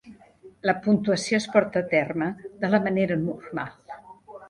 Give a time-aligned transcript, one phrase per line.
[0.69, 2.33] La puntuació es porta a terme
[2.65, 3.99] de la manera normal.